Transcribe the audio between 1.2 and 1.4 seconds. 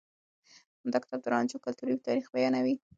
د